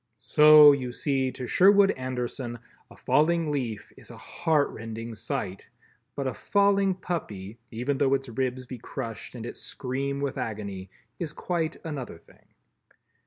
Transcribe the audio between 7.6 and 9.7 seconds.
even though its ribs be crushed and it